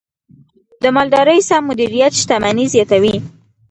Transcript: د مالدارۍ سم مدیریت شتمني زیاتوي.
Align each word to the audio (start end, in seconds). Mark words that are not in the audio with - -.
د 0.81 0.83
مالدارۍ 0.95 1.39
سم 1.49 1.61
مدیریت 1.69 2.13
شتمني 2.21 2.65
زیاتوي. 2.73 3.15